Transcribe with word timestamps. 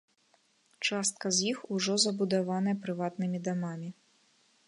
Частка 0.87 1.31
з 1.39 1.43
іх 1.51 1.57
ўжо 1.75 1.97
забудаваная 2.05 2.75
прыватнымі 2.85 3.37
дамамі. 3.49 3.89